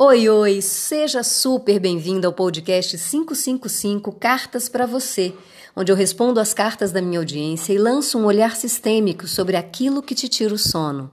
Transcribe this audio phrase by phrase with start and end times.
[0.00, 5.34] Oi, oi, seja super bem-vindo ao podcast 555 Cartas para Você,
[5.74, 10.00] onde eu respondo as cartas da minha audiência e lanço um olhar sistêmico sobre aquilo
[10.00, 11.10] que te tira o sono.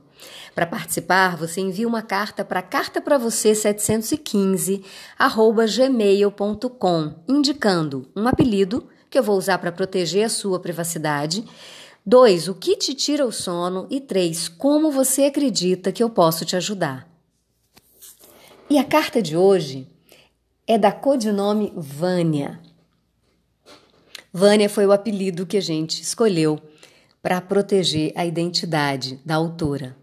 [0.54, 4.84] Para participar, você envia uma carta para carta para você 715
[5.77, 11.43] gmail.com, indicando um apelido que eu vou usar para proteger a sua privacidade.
[12.05, 16.45] Dois, o que te tira o sono e três, como você acredita que eu posso
[16.45, 17.14] te ajudar.
[18.68, 19.88] E a carta de hoje
[20.66, 22.59] é da codinome Vânia.
[24.34, 26.59] Vânia foi o apelido que a gente escolheu
[27.21, 29.95] para proteger a identidade da autora.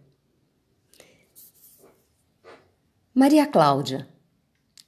[3.13, 4.09] Maria Cláudia,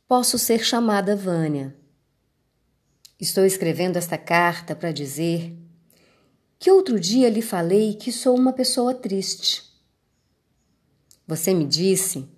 [0.06, 1.77] posso ser chamada Vânia.
[3.20, 5.52] Estou escrevendo esta carta para dizer
[6.60, 9.64] que outro dia lhe falei que sou uma pessoa triste.
[11.27, 12.28] Você me disse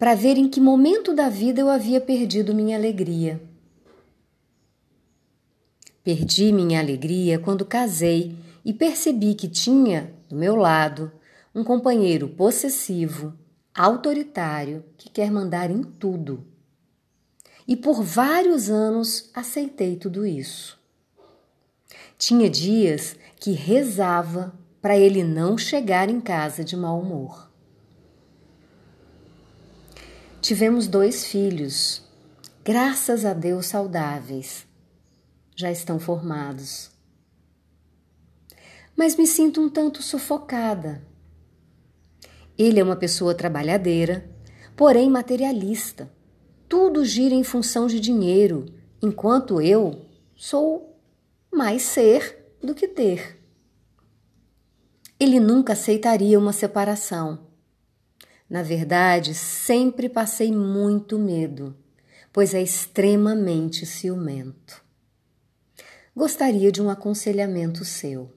[0.00, 3.38] para ver em que momento da vida eu havia perdido minha alegria.
[6.02, 8.34] Perdi minha alegria quando casei
[8.64, 11.12] e percebi que tinha, do meu lado,
[11.54, 13.34] um companheiro possessivo,
[13.74, 16.46] autoritário, que quer mandar em tudo.
[17.68, 20.80] E por vários anos aceitei tudo isso.
[22.16, 27.49] Tinha dias que rezava para ele não chegar em casa de mau humor.
[30.40, 32.02] Tivemos dois filhos,
[32.64, 34.66] graças a Deus saudáveis.
[35.54, 36.90] Já estão formados.
[38.96, 41.02] Mas me sinto um tanto sufocada.
[42.56, 44.30] Ele é uma pessoa trabalhadeira,
[44.74, 46.10] porém materialista.
[46.66, 48.64] Tudo gira em função de dinheiro,
[49.02, 50.98] enquanto eu sou
[51.52, 53.38] mais ser do que ter.
[55.18, 57.49] Ele nunca aceitaria uma separação
[58.50, 61.76] na verdade, sempre passei muito medo,
[62.32, 64.84] pois é extremamente ciumento.
[66.16, 68.34] Gostaria de um aconselhamento seu.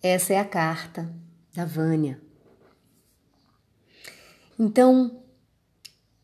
[0.00, 1.12] Essa é a carta
[1.52, 2.20] da Vânia.
[4.56, 5.24] Então,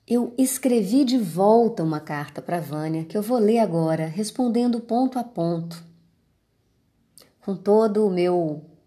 [0.07, 5.19] eu escrevi de volta uma carta para Vânia que eu vou ler agora, respondendo ponto
[5.19, 5.85] a ponto,
[7.41, 8.78] com todo o meu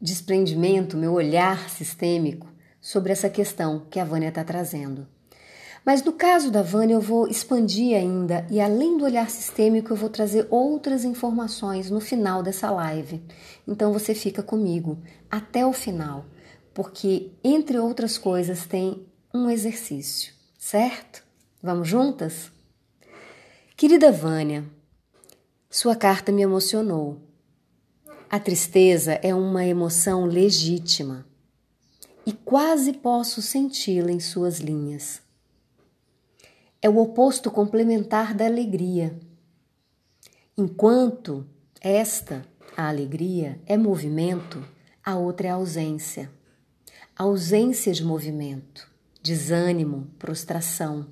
[0.00, 2.48] desprendimento, meu olhar sistêmico
[2.80, 5.06] sobre essa questão que a Vânia está trazendo.
[5.84, 9.96] Mas no caso da Vânia, eu vou expandir ainda e além do olhar sistêmico, eu
[9.96, 13.22] vou trazer outras informações no final dessa live.
[13.66, 14.98] Então você fica comigo
[15.30, 16.26] até o final,
[16.74, 21.22] porque entre outras coisas tem um exercício, certo?
[21.62, 22.50] Vamos juntas?
[23.76, 24.64] Querida Vânia,
[25.70, 27.29] sua carta me emocionou
[28.30, 31.26] a tristeza é uma emoção legítima
[32.24, 35.20] e quase posso senti-la em suas linhas.
[36.80, 39.18] É o oposto complementar da alegria.
[40.56, 41.44] Enquanto
[41.80, 42.46] esta,
[42.76, 44.64] a alegria, é movimento,
[45.04, 46.30] a outra é ausência.
[47.16, 48.88] ausência de movimento,
[49.20, 51.08] desânimo, prostração.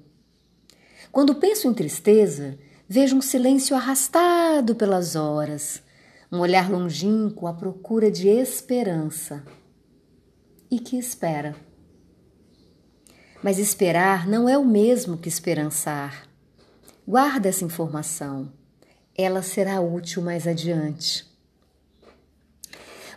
[1.10, 2.56] Quando penso em tristeza,
[2.88, 5.82] vejo um silêncio arrastado pelas horas
[6.30, 9.42] um olhar longínquo à procura de esperança.
[10.70, 11.56] E que espera?
[13.42, 16.28] Mas esperar não é o mesmo que esperançar.
[17.06, 18.52] Guarda essa informação,
[19.16, 21.26] ela será útil mais adiante.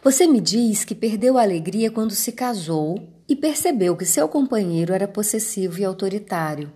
[0.02, 4.94] Você me diz que perdeu a alegria quando se casou e percebeu que seu companheiro
[4.94, 6.72] era possessivo e autoritário.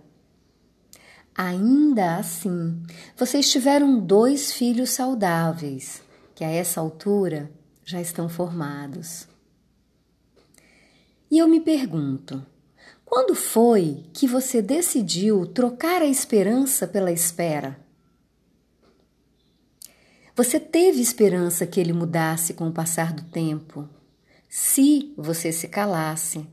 [1.34, 2.82] Ainda assim,
[3.16, 6.05] vocês tiveram dois filhos saudáveis
[6.36, 7.50] que a essa altura
[7.82, 9.26] já estão formados.
[11.30, 12.44] E eu me pergunto:
[13.06, 17.80] quando foi que você decidiu trocar a esperança pela espera?
[20.36, 23.88] Você teve esperança que ele mudasse com o passar do tempo,
[24.46, 26.46] se você se calasse,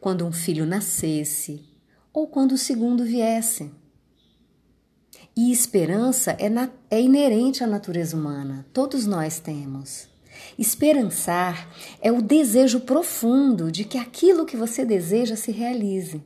[0.00, 1.68] quando um filho nascesse
[2.14, 3.70] ou quando o segundo viesse.
[5.36, 10.08] E esperança é, na, é inerente à natureza humana, todos nós temos.
[10.58, 11.68] Esperançar
[12.00, 16.22] é o desejo profundo de que aquilo que você deseja se realize.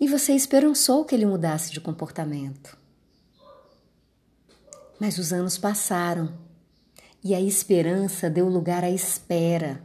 [0.00, 2.76] E você esperançou que ele mudasse de comportamento.
[4.98, 6.32] Mas os anos passaram
[7.22, 9.82] e a esperança deu lugar à espera.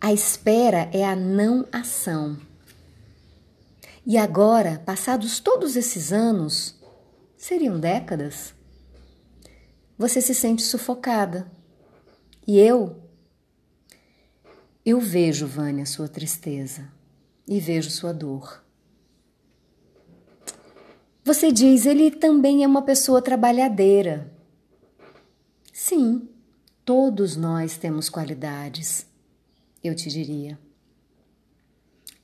[0.00, 2.38] A espera é a não ação.
[4.04, 6.74] E agora, passados todos esses anos,
[7.36, 8.52] seriam décadas,
[9.96, 11.50] você se sente sufocada.
[12.46, 13.00] E eu?
[14.84, 16.90] Eu vejo, Vânia, sua tristeza
[17.46, 18.64] e vejo sua dor.
[21.24, 24.32] Você diz, ele também é uma pessoa trabalhadeira.
[25.72, 26.28] Sim,
[26.84, 29.06] todos nós temos qualidades,
[29.84, 30.58] eu te diria.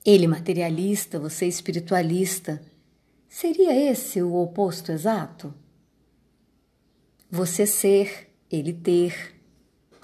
[0.05, 2.63] Ele materialista, você espiritualista.
[3.29, 5.53] Seria esse o oposto exato?
[7.31, 9.35] Você ser, ele ter.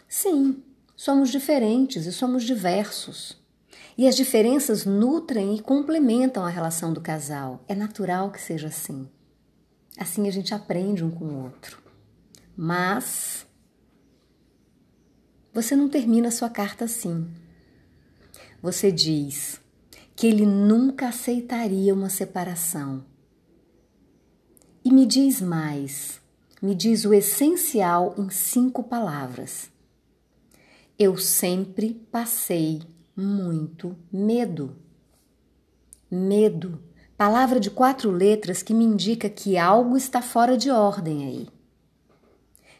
[0.06, 0.62] Sim,
[0.94, 3.42] somos diferentes e somos diversos.
[3.96, 7.64] E as diferenças nutrem e complementam a relação do casal.
[7.68, 9.08] É natural que seja assim.
[9.96, 11.80] Assim a gente aprende um com o outro.
[12.56, 13.46] Mas
[15.52, 17.28] você não termina a sua carta assim.
[18.60, 19.60] Você diz:
[20.16, 23.04] que ele nunca aceitaria uma separação.
[24.84, 26.20] E me diz mais,
[26.62, 29.70] me diz o essencial em cinco palavras.
[30.98, 32.82] Eu sempre passei
[33.16, 34.76] muito medo.
[36.10, 36.80] Medo,
[37.16, 41.48] palavra de quatro letras que me indica que algo está fora de ordem aí.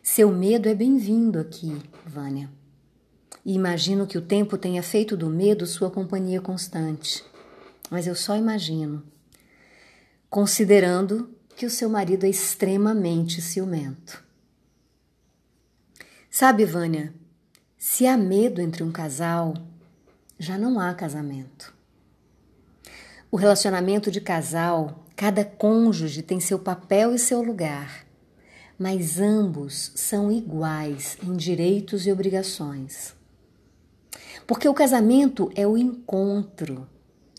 [0.02, 2.50] Seu medo é bem-vindo aqui, Vânia
[3.44, 7.23] e imagino que o tempo tenha feito do medo sua companhia constante.
[7.91, 9.02] Mas eu só imagino,
[10.31, 14.25] considerando que o seu marido é extremamente ciumento.
[16.31, 17.14] Sabe, Vânia,
[17.76, 19.55] se há medo entre um casal,
[20.38, 21.73] já não há casamento.
[23.31, 28.06] O relacionamento de casal, cada cônjuge tem seu papel e seu lugar,
[28.79, 33.14] mas ambos são iguais em direitos e obrigações.
[34.46, 36.87] Porque o casamento é o encontro,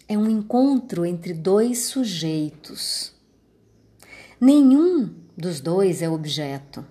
[0.07, 3.13] é um encontro entre dois sujeitos.
[4.42, 6.86] Nenhum dos dois é objeto.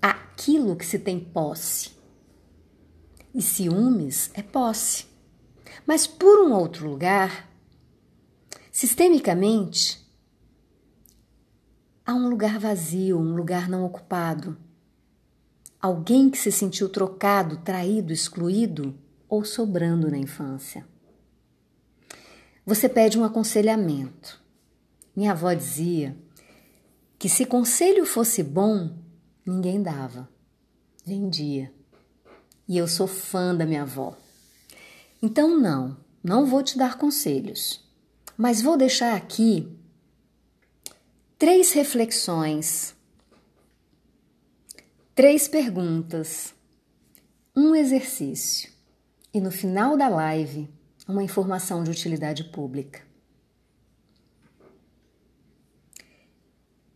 [0.00, 1.90] Aquilo que se tem posse.
[3.34, 5.04] E ciúmes é posse.
[5.86, 7.48] Mas por um outro lugar,
[8.72, 10.02] sistemicamente,
[12.06, 14.56] há um lugar vazio, um lugar não ocupado
[15.80, 18.98] Alguém que se sentiu trocado, traído, excluído
[19.28, 20.86] ou sobrando na infância.
[22.66, 24.42] Você pede um aconselhamento.
[25.14, 26.16] Minha avó dizia
[27.18, 28.96] que se conselho fosse bom,
[29.44, 30.28] ninguém dava,
[31.04, 31.72] vendia.
[32.68, 34.16] E eu sou fã da minha avó.
[35.22, 37.82] Então, não, não vou te dar conselhos,
[38.36, 39.68] mas vou deixar aqui
[41.38, 42.94] três reflexões
[45.18, 46.54] Três perguntas,
[47.56, 48.70] um exercício
[49.34, 50.70] e no final da live,
[51.08, 53.02] uma informação de utilidade pública.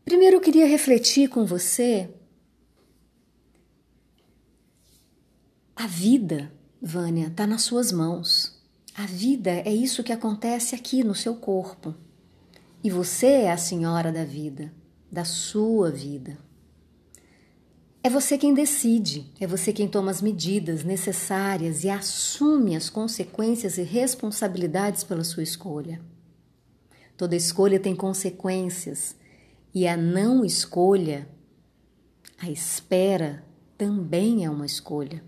[0.05, 2.15] Primeiro eu queria refletir com você
[5.75, 8.57] a vida, Vânia, está nas suas mãos.
[8.95, 11.93] A vida é isso que acontece aqui no seu corpo.
[12.85, 14.73] E você é a senhora da vida,
[15.11, 16.39] da sua vida.
[18.05, 23.79] É você quem decide, é você quem toma as medidas necessárias e assume as consequências
[23.79, 26.03] e responsabilidades pela sua escolha.
[27.17, 29.15] Toda escolha tem consequências
[29.73, 31.29] e a não escolha,
[32.37, 33.45] a espera,
[33.79, 35.23] também é uma escolha.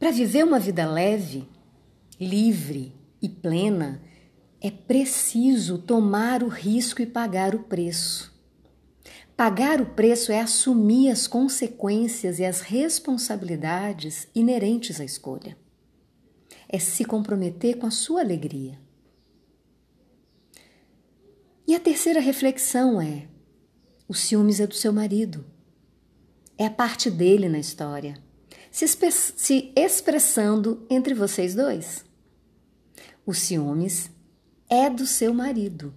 [0.00, 1.48] Para viver uma vida leve,
[2.20, 2.92] livre
[3.22, 4.02] e plena,
[4.60, 8.27] é preciso tomar o risco e pagar o preço.
[9.38, 15.56] Pagar o preço é assumir as consequências e as responsabilidades inerentes à escolha.
[16.68, 18.80] É se comprometer com a sua alegria.
[21.68, 23.28] E a terceira reflexão é:
[24.08, 25.46] o ciúmes é do seu marido.
[26.58, 28.20] É a parte dele na história,
[28.72, 32.04] se, se expressando entre vocês dois.
[33.24, 34.10] O ciúmes
[34.68, 35.94] é do seu marido.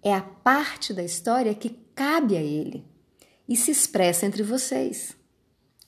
[0.00, 2.84] É a parte da história que cabe a ele
[3.48, 5.16] e se expressa entre vocês.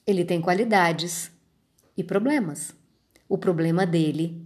[0.05, 1.31] Ele tem qualidades
[1.97, 2.75] e problemas.
[3.29, 4.45] O problema dele,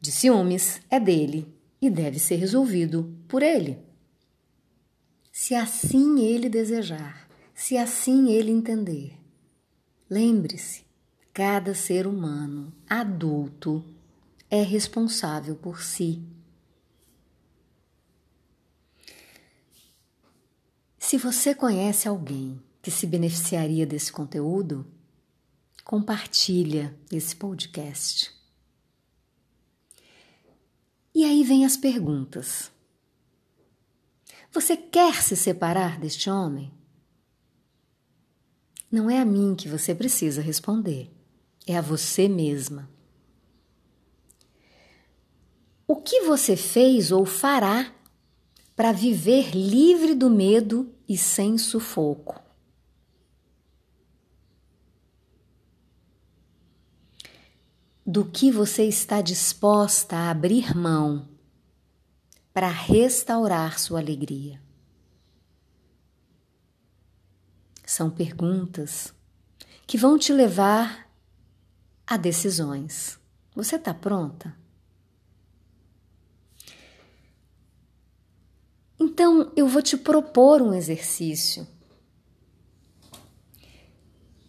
[0.00, 3.76] de ciúmes, é dele e deve ser resolvido por ele.
[5.32, 9.18] Se assim ele desejar, se assim ele entender.
[10.08, 10.84] Lembre-se,
[11.32, 13.84] cada ser humano adulto
[14.48, 16.22] é responsável por si.
[21.12, 24.86] Se você conhece alguém que se beneficiaria desse conteúdo,
[25.84, 28.32] compartilha esse podcast.
[31.14, 32.72] E aí vem as perguntas.
[34.52, 36.72] Você quer se separar deste homem?
[38.90, 41.14] Não é a mim que você precisa responder,
[41.66, 42.88] é a você mesma.
[45.86, 47.94] O que você fez ou fará
[48.74, 52.42] para viver livre do medo e sem sufoco?
[58.04, 61.28] Do que você está disposta a abrir mão
[62.54, 64.58] para restaurar sua alegria?
[67.84, 69.14] São perguntas
[69.86, 71.10] que vão te levar
[72.06, 73.20] a decisões.
[73.54, 74.61] Você está pronta?
[79.22, 81.64] Então, eu vou te propor um exercício.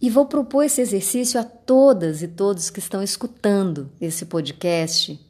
[0.02, 5.24] E vou propor esse exercício a todas e todos que estão escutando esse podcast.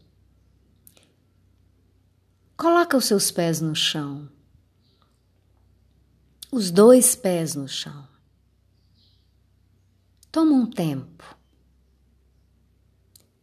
[2.55, 4.29] Coloca os seus pés no chão.
[6.49, 8.07] Os dois pés no chão.
[10.31, 11.35] Toma um tempo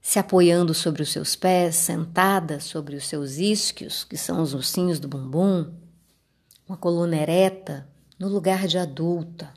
[0.00, 4.98] se apoiando sobre os seus pés, sentada sobre os seus isquios, que são os ossinhos
[4.98, 5.72] do bumbum,
[6.70, 9.52] uma coluna ereta, no lugar de adulta.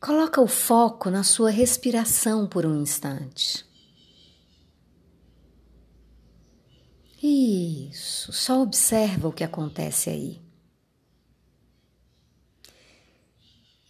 [0.00, 3.64] Coloca o foco na sua respiração por um instante.
[7.22, 10.42] Isso, só observa o que acontece aí.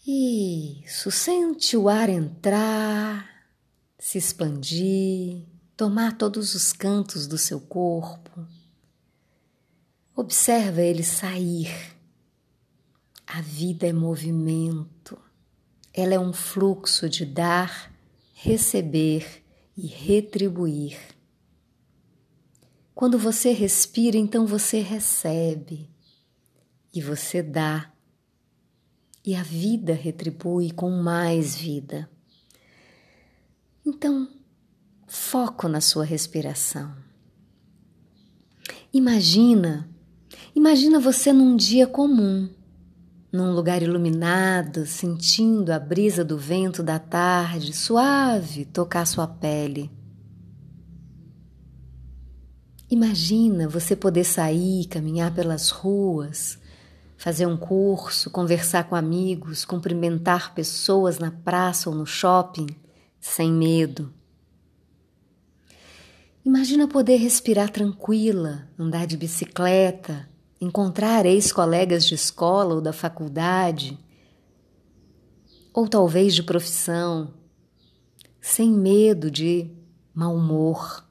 [0.07, 3.27] Isso, sente o ar entrar,
[3.99, 8.47] se expandir, tomar todos os cantos do seu corpo.
[10.17, 11.95] Observa ele sair.
[13.27, 15.19] A vida é movimento,
[15.93, 17.93] ela é um fluxo de dar,
[18.33, 19.45] receber
[19.77, 20.99] e retribuir.
[22.95, 25.91] Quando você respira, então você recebe
[26.95, 27.93] e você dá
[29.23, 32.09] e a vida retribui com mais vida.
[33.85, 34.33] Então,
[35.07, 36.97] foco na sua respiração.
[38.93, 39.91] Imagina,
[40.55, 42.49] imagina você num dia comum,
[43.33, 49.91] num lugar iluminado, sentindo a brisa do vento da tarde suave tocar sua pele.
[52.89, 56.59] Imagina você poder sair, caminhar pelas ruas,
[57.17, 62.69] fazer um curso, conversar com amigos, cumprimentar pessoas na praça ou no shopping,
[63.21, 64.13] sem medo.
[66.47, 70.29] Imagina poder respirar tranquila, andar de bicicleta,
[70.61, 73.99] encontrar ex-colegas de escola ou da faculdade,
[75.75, 77.35] ou talvez de profissão,
[78.41, 79.69] sem medo de
[80.15, 81.05] mau humor,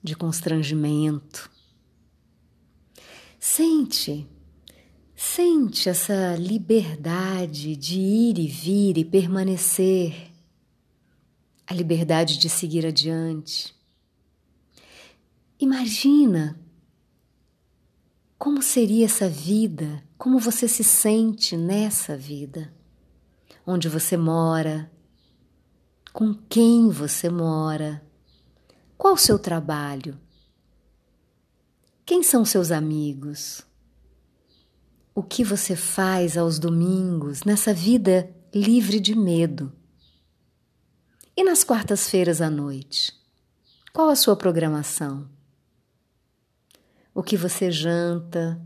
[0.00, 1.50] de constrangimento.
[3.40, 4.28] Sente
[5.16, 10.30] Sente essa liberdade de ir e vir e permanecer,
[11.66, 13.81] a liberdade de seguir adiante.
[15.62, 16.60] Imagina
[18.36, 22.74] como seria essa vida, como você se sente nessa vida,
[23.64, 24.90] onde você mora,
[26.12, 28.04] com quem você mora,
[28.98, 30.20] qual o seu trabalho,
[32.04, 33.64] quem são seus amigos
[35.14, 39.72] o que você faz aos domingos nessa vida livre de medo?
[41.36, 43.12] E nas quartas-feiras à noite?
[43.92, 45.31] Qual a sua programação?
[47.14, 48.60] O que você janta?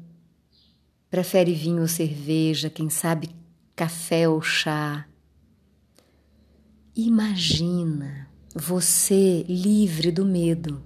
[1.10, 2.70] Prefere vinho ou cerveja?
[2.70, 3.30] Quem sabe
[3.74, 5.06] café ou chá?
[6.94, 10.82] Imagina você livre do medo.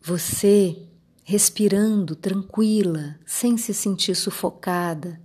[0.00, 0.88] Você
[1.24, 5.20] respirando tranquila, sem se sentir sufocada.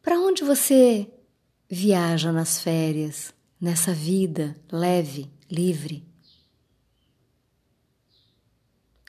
[0.00, 1.10] Para onde você
[1.68, 6.05] viaja nas férias, nessa vida leve, livre?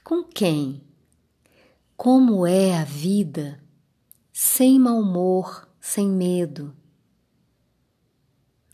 [0.08, 0.82] Com quem?
[1.98, 3.62] Como é a vida
[4.32, 6.74] sem mau humor, sem medo?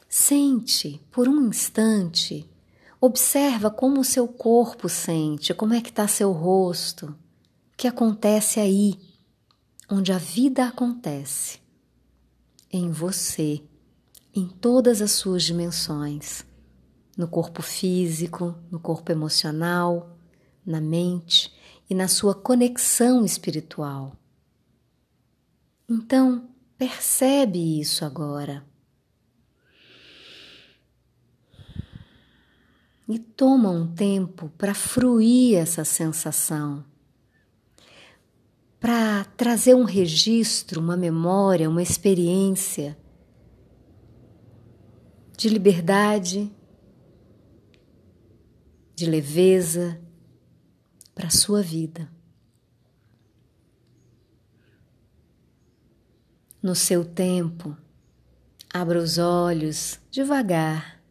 [0.07, 2.47] Sente por um instante
[3.01, 7.15] Observa como o seu corpo sente, como é que está seu rosto, o
[7.75, 8.99] que acontece aí,
[9.89, 11.59] onde a vida acontece,
[12.71, 13.59] em você,
[14.35, 16.45] em todas as suas dimensões,
[17.17, 20.12] no corpo físico, no corpo emocional,
[20.65, 21.53] na mente
[21.89, 24.15] e na sua conexão espiritual.
[25.89, 28.65] Então, percebe isso agora.
[33.07, 36.83] e toma um tempo para fruir essa sensação.
[38.79, 42.97] para trazer um registro, uma memória, uma experiência
[45.37, 46.51] de liberdade,
[48.93, 50.02] de leveza
[51.13, 52.11] para a sua vida.
[56.61, 57.77] No seu tempo,
[58.73, 61.01] abra os olhos devagar.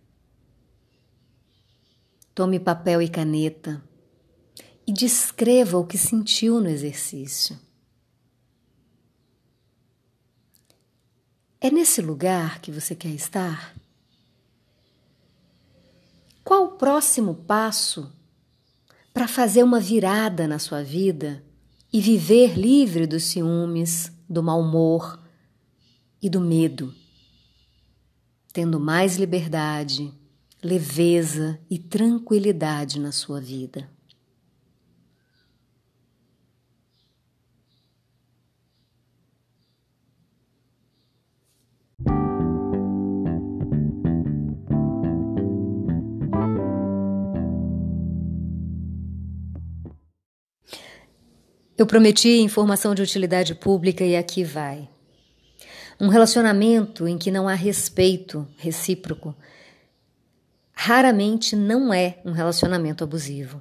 [2.35, 3.82] Tome papel e caneta
[4.87, 7.59] e descreva o que sentiu no exercício.
[11.61, 13.76] É nesse lugar que você quer estar?
[16.42, 18.12] Qual o próximo passo
[19.12, 21.45] para fazer uma virada na sua vida
[21.92, 25.21] e viver livre dos ciúmes, do mau humor
[26.21, 26.95] e do medo,
[28.52, 30.12] tendo mais liberdade,
[30.62, 33.88] leveza e tranquilidade na sua vida?
[51.82, 54.88] Eu prometi informação de utilidade pública e aqui vai.
[56.00, 59.34] Um relacionamento em que não há respeito recíproco
[60.72, 63.60] raramente não é um relacionamento abusivo.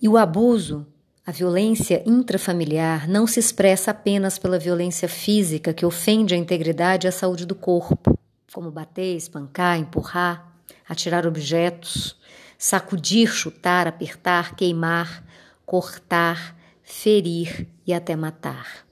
[0.00, 0.86] E o abuso,
[1.26, 7.08] a violência intrafamiliar, não se expressa apenas pela violência física que ofende a integridade e
[7.08, 8.18] a saúde do corpo,
[8.54, 10.50] como bater, espancar, empurrar,
[10.88, 12.16] atirar objetos,
[12.56, 15.22] sacudir, chutar, apertar, queimar,
[15.66, 16.56] cortar,
[16.88, 18.86] ferir e até matar.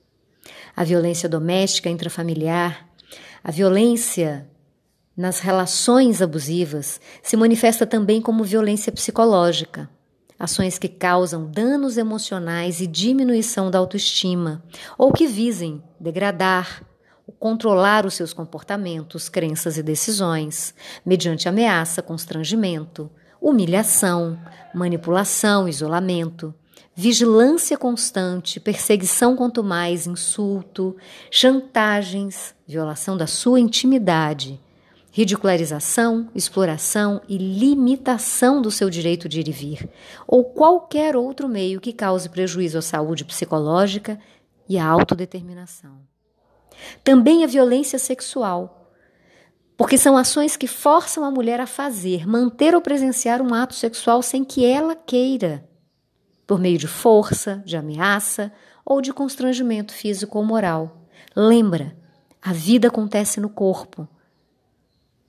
[0.76, 2.86] A violência doméstica intrafamiliar,
[3.42, 4.46] a violência
[5.16, 9.88] nas relações abusivas se manifesta também como violência psicológica,
[10.38, 14.62] ações que causam danos emocionais e diminuição da autoestima,
[14.98, 16.84] ou que visem degradar,
[17.38, 24.38] controlar os seus comportamentos, crenças e decisões, mediante ameaça, constrangimento, humilhação,
[24.75, 26.54] manipulação, isolamento,
[26.99, 30.97] vigilância constante, perseguição quanto mais, insulto,
[31.30, 34.59] chantagens, violação da sua intimidade,
[35.13, 39.91] ridicularização, exploração e limitação do seu direito de ir e vir,
[40.26, 44.19] ou qualquer outro meio que cause prejuízo à saúde psicológica
[44.67, 45.99] e à autodeterminação.
[47.04, 48.91] Também a violência sexual,
[49.76, 54.23] porque são ações que forçam a mulher a fazer, manter ou presenciar um ato sexual
[54.23, 55.63] sem que ela queira
[56.47, 58.52] por meio de força, de ameaça
[58.85, 61.09] ou de constrangimento físico ou moral.
[61.35, 61.97] Lembra,
[62.41, 64.09] a vida acontece no corpo.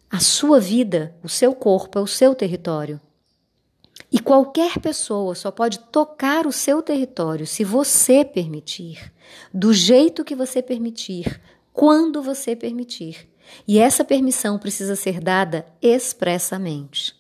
[0.10, 3.02] A sua vida, o seu corpo é o seu território.
[4.12, 9.12] E qualquer pessoa só pode tocar o seu território se você permitir,
[9.54, 11.42] do jeito que você permitir,
[11.74, 13.28] quando você permitir.
[13.68, 17.16] E essa permissão precisa ser dada expressamente.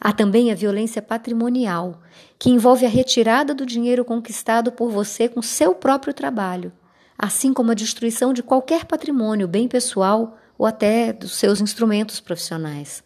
[0.00, 2.00] Há também a violência patrimonial,
[2.40, 6.72] que envolve a retirada do dinheiro conquistado por você com seu próprio trabalho,
[7.18, 13.04] assim como a destruição de qualquer patrimônio, bem pessoal ou até dos seus instrumentos profissionais.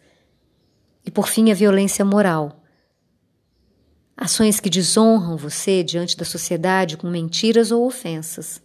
[1.05, 2.63] E por fim, a violência moral.
[4.15, 8.63] Ações que desonram você diante da sociedade com mentiras ou ofensas.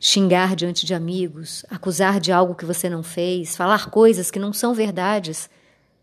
[0.00, 4.50] Xingar diante de amigos, acusar de algo que você não fez, falar coisas que não
[4.50, 5.50] são verdades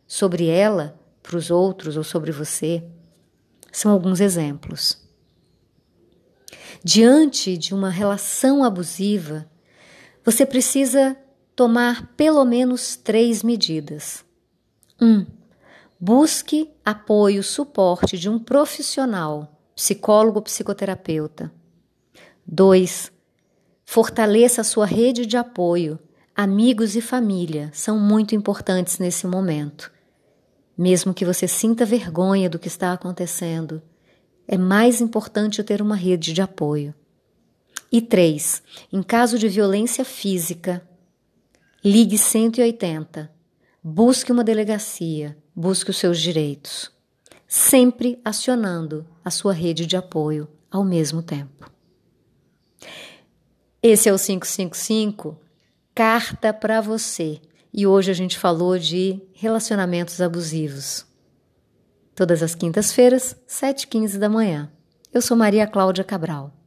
[0.06, 2.84] sobre ela para os outros ou sobre você,
[3.72, 4.98] são alguns exemplos.
[6.84, 9.50] Diante de uma relação abusiva,
[10.24, 11.16] você precisa
[11.56, 14.26] tomar pelo menos três medidas.
[15.00, 15.06] 1.
[15.06, 15.26] Um,
[16.00, 21.52] busque apoio, suporte de um profissional, psicólogo ou psicoterapeuta.
[22.46, 23.12] 2.
[23.86, 26.00] Fortaleça a sua rede de apoio.
[26.36, 29.92] Amigos e família são muito importantes nesse momento.
[30.82, 33.84] Mesmo que você sinta vergonha do que está acontecendo,
[34.48, 36.92] é mais importante ter uma rede de apoio.
[37.92, 40.82] E três, em caso de violência física,
[41.86, 43.32] ligue 180,
[43.84, 46.92] busque uma delegacia, busque os seus direitos,
[47.48, 51.70] sempre acionando a sua rede de apoio ao mesmo tempo.
[53.84, 55.38] Esse é o 555,
[55.94, 57.40] carta para você
[57.74, 61.06] e hoje a gente falou de relacionamentos abusivos.
[62.14, 64.72] Todas as quintas-feiras, 7h15 da manhã.
[65.14, 66.61] Eu sou Maria Cláudia Cabral.